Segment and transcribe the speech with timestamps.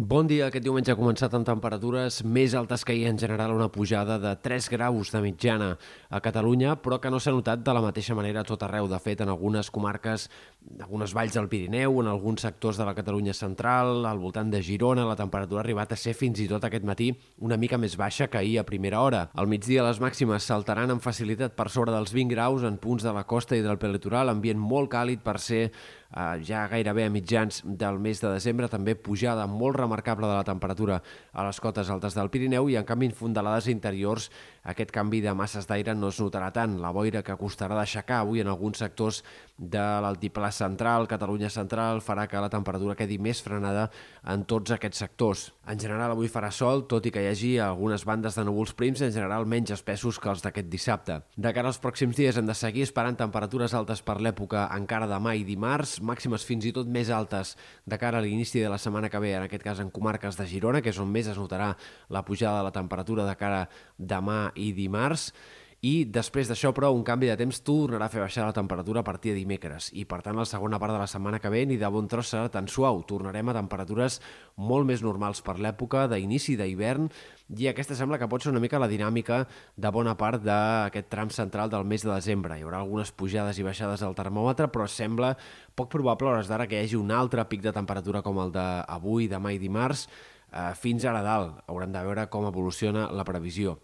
[0.00, 0.46] Bon dia.
[0.48, 4.30] Aquest diumenge ha començat amb temperatures més altes que ahir, en general una pujada de
[4.40, 5.74] 3 graus de mitjana
[6.08, 8.88] a Catalunya, però que no s'ha notat de la mateixa manera a tot arreu.
[8.88, 10.30] De fet, en algunes comarques,
[10.70, 14.62] en algunes valls del Pirineu, en alguns sectors de la Catalunya central, al voltant de
[14.64, 17.98] Girona, la temperatura ha arribat a ser fins i tot aquest matí una mica més
[18.00, 19.26] baixa que ahir a primera hora.
[19.34, 23.12] Al migdia les màximes saltaran amb facilitat per sobre dels 20 graus en punts de
[23.12, 25.66] la costa i del prelitoral, ambient molt càlid per ser
[26.16, 30.46] eh, ja gairebé a mitjans del mes de desembre, també pujada molt remarcable de la
[30.46, 31.00] temperatura
[31.32, 34.30] a les cotes altes del Pirineu i en canvi en fondalades interiors
[34.62, 36.78] aquest canvi de masses d'aire no es notarà tant.
[36.82, 39.22] La boira que costarà d'aixecar avui en alguns sectors
[39.60, 43.90] de l'altiplà central, Catalunya central, farà que la temperatura quedi més frenada
[44.32, 45.42] en tots aquests sectors.
[45.68, 49.02] En general avui farà sol, tot i que hi hagi algunes bandes de núvols prims,
[49.04, 51.20] en general menys espessos que els d'aquest dissabte.
[51.36, 55.36] De cara als pròxims dies hem de seguir esperant temperatures altes per l'època encara demà
[55.36, 57.52] i dimarts, màximes fins i tot més altes
[57.84, 60.48] de cara a l'inici de la setmana que ve, en aquest cas en comarques de
[60.48, 61.74] Girona, que és on més es notarà
[62.08, 63.66] la pujada de la temperatura de cara
[63.98, 65.34] demà i dimarts,
[65.80, 69.04] i després d'això, però, un canvi de temps tornarà a fer baixar la temperatura a
[69.06, 71.78] partir de dimecres i, per tant, la segona part de la setmana que ve ni
[71.80, 73.00] de bon tros serà tan suau.
[73.08, 74.18] Tornarem a temperatures
[74.60, 77.08] molt més normals per l'època d'inici d'hivern
[77.56, 79.46] i aquesta sembla que pot ser una mica la dinàmica
[79.80, 82.60] de bona part d'aquest tram central del mes de desembre.
[82.60, 85.32] Hi haurà algunes pujades i baixades del termòmetre, però sembla
[85.72, 88.52] poc probable a hores d'ara que hi hagi un altre pic de temperatura com el
[88.52, 90.10] d'avui, demà i dimarts,
[90.52, 91.64] eh, fins ara dalt.
[91.72, 93.78] Haurem de veure com evoluciona la previsió.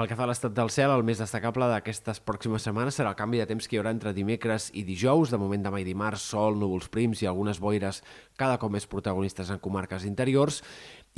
[0.00, 3.18] Pel que fa a l'estat del cel, el més destacable d'aquestes pròximes setmanes serà el
[3.18, 5.28] canvi de temps que hi haurà entre dimecres i dijous.
[5.28, 7.98] De moment demà i dimarts, sol, núvols prims i algunes boires
[8.40, 10.62] cada cop més protagonistes en comarques interiors.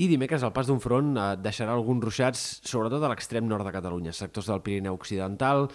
[0.03, 3.75] I dimecres el pas d'un front eh, deixarà alguns ruixats, sobretot a l'extrem nord de
[3.77, 5.69] Catalunya, sectors del Pirineu Occidental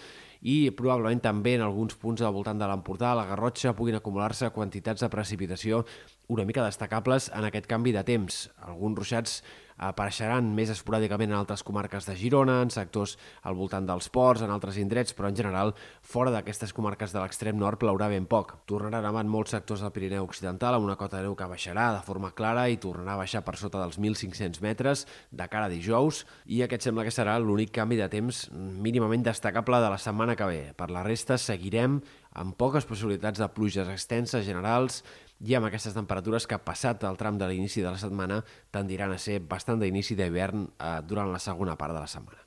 [0.44, 5.05] i probablement també en alguns punts al voltant de l'Empordà, la Garrotxa, puguin acumular-se quantitats
[5.05, 5.85] de precipitació
[6.28, 8.50] una mica destacables en aquest canvi de temps.
[8.67, 9.39] Alguns ruixats
[9.78, 14.52] apareixeran més esporàdicament en altres comarques de Girona, en sectors al voltant dels ports, en
[14.53, 18.56] altres indrets, però en general fora d'aquestes comarques de l'extrem nord plourà ben poc.
[18.69, 21.91] Tornarà a en molts sectors del Pirineu Occidental amb una cota de neu que baixarà
[21.96, 25.74] de forma clara i tornarà a baixar per sota dels 1.500 metres de cara a
[25.74, 30.35] dijous i aquest sembla que serà l'únic canvi de temps mínimament destacable de la setmana
[30.35, 30.62] que ve.
[30.78, 32.02] Per la resta seguirem
[32.38, 35.02] amb poques possibilitats de pluges extenses generals
[35.44, 38.42] i amb aquestes temperatures que, passat el tram de l'inici de la setmana,
[38.74, 42.47] tendiran a ser bastant d'inici d'hivern eh, durant la segona part de la setmana.